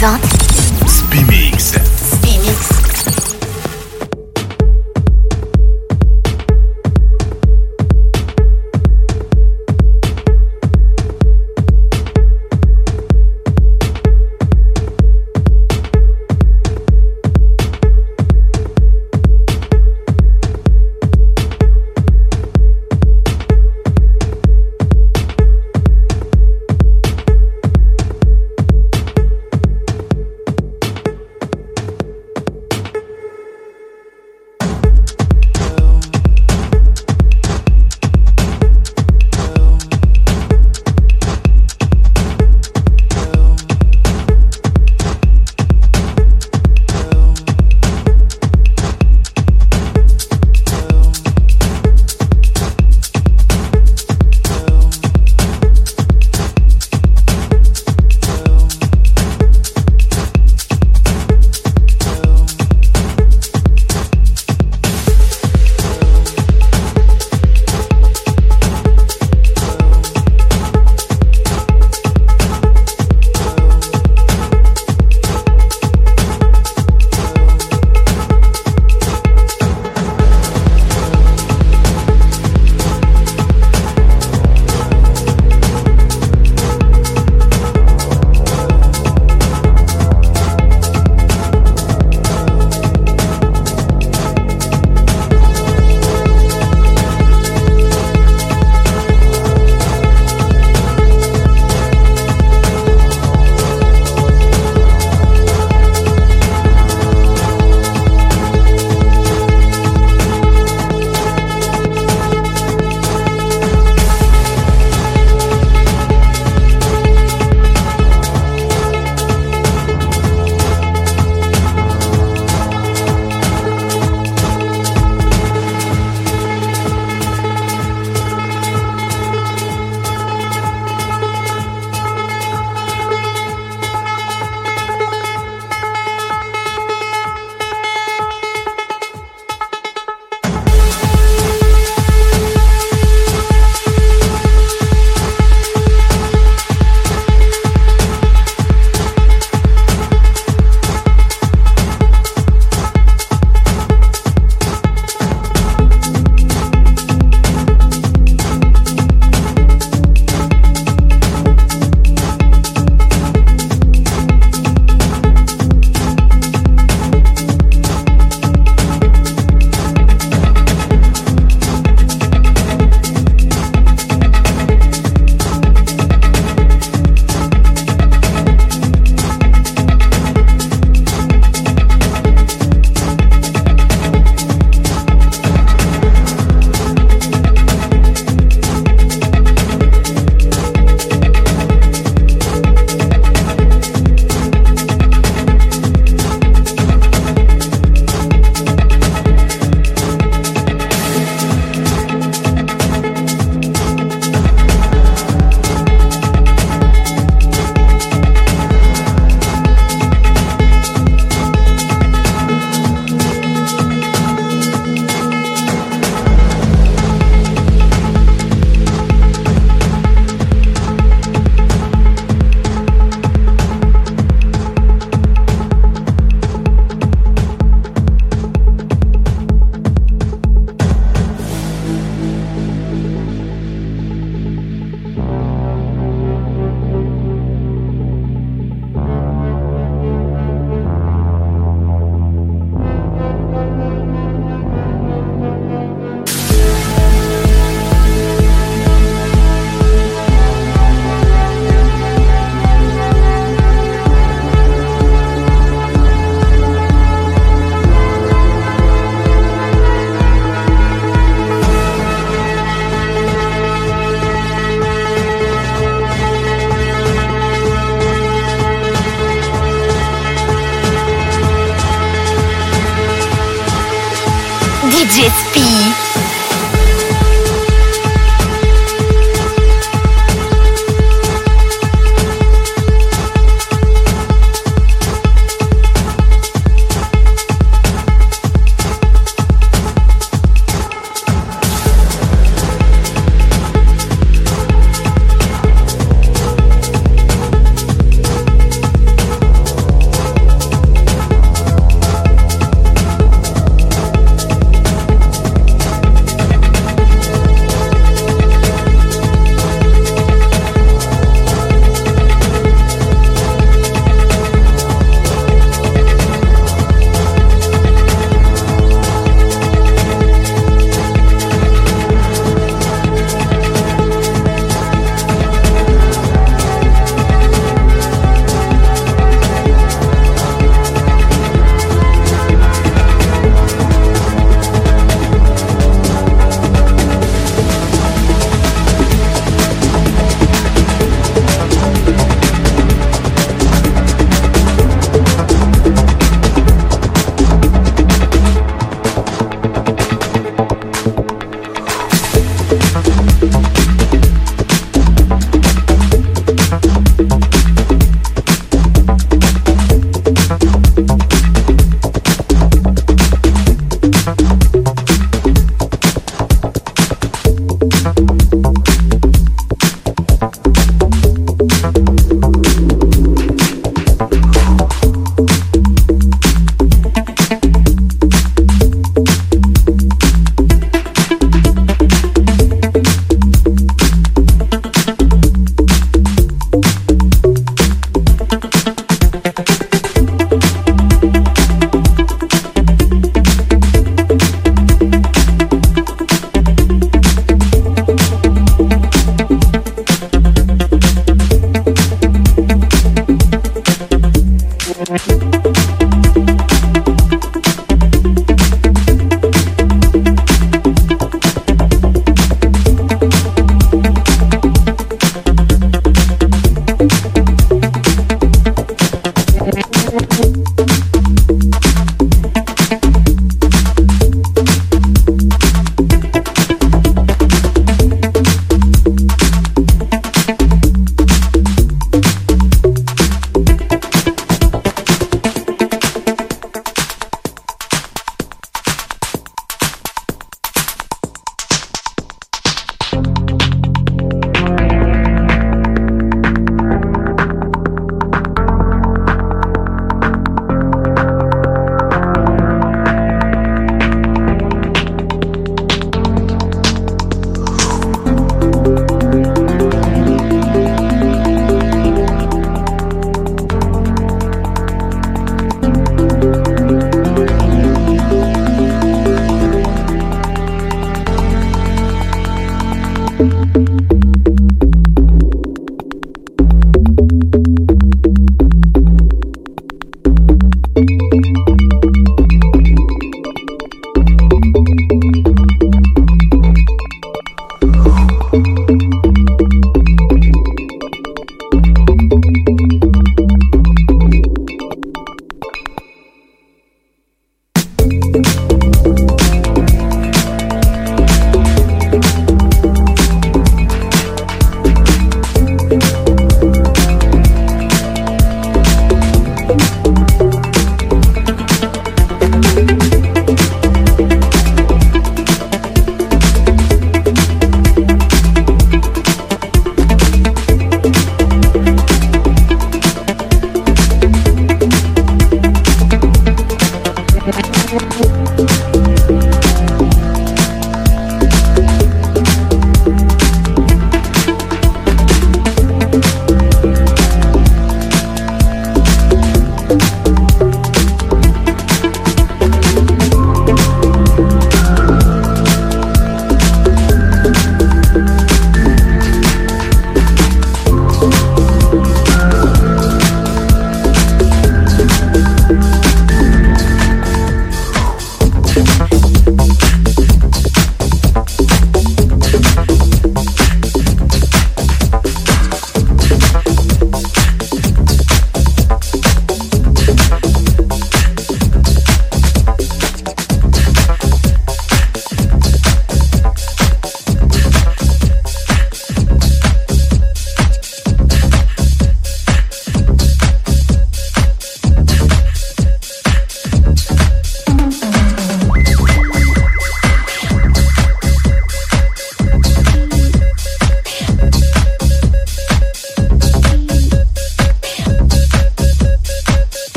présente 0.00 0.39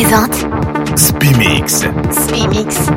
présente 0.00 0.46
Spimix. 0.96 1.84
Spimix. 2.12 2.88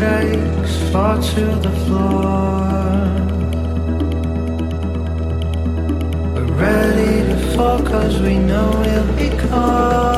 shakes 0.00 0.76
fall 0.90 1.20
to 1.20 1.44
the 1.66 1.72
floor. 1.84 2.62
We're 6.34 6.52
ready 6.64 7.28
to 7.28 7.36
fall 7.54 7.82
cause 7.82 8.18
we 8.22 8.38
know 8.38 8.70
we'll 8.82 9.12
be 9.18 9.28
caught. 9.48 10.09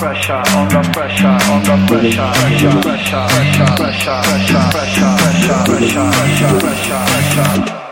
pressure, 0.00 0.42
under 0.56 0.82
pressure, 0.92 1.26
under 1.52 1.76
pressure, 1.86 2.32
pressure, 2.32 2.80
pressure, 2.80 3.26
pressure, 3.28 3.66
pressure, 3.76 4.22
pressure, 4.22 4.62
pressure, 4.70 5.12
pressure, 5.20 5.64
pressure, 5.66 6.10
pressure, 6.10 6.58
pressure, 6.58 7.04
pressure. 7.04 7.89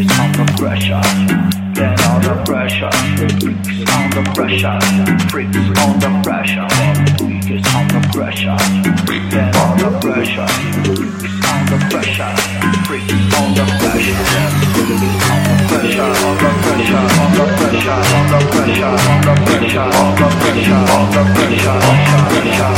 It's 0.00 0.16
under 0.16 0.46
pressure. 0.54 1.02
Get 1.74 1.98
under 2.06 2.38
pressure. 2.46 2.88
Freaks 3.18 3.82
under 3.90 4.22
pressure. 4.30 4.78
Freaks 5.26 5.58
under 5.58 6.22
pressure. 6.22 6.70
Weak 7.26 7.50
is 7.50 7.66
under 7.74 7.98
pressure. 8.14 8.54
Get 9.26 9.56
under 9.58 9.90
pressure. 9.98 10.46
Freaks 10.86 11.42
under 11.50 11.82
pressure. 11.90 12.30
Freaks 12.86 13.10
under 13.42 13.66
pressure. 13.82 14.22
Freaks 14.78 15.18
under 15.18 15.58
pressure. 15.66 15.98
Under 15.98 16.62
pressure. 16.78 17.02
Under 17.18 17.50
pressure. 17.58 17.98
Under 17.98 18.38
pressure. 18.54 18.86
Under 18.86 19.02
pressure. 19.02 19.02
Under 19.02 19.34
pressure. 19.50 19.82
Under 19.98 20.30
pressure. 20.38 20.78
Under 20.94 21.24
pressure. 21.34 22.77